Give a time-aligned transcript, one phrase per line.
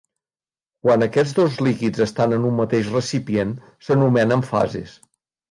[0.85, 3.53] Quan aquests dos líquids estan en un mateix recipient,
[3.91, 4.99] s'anomenen fases.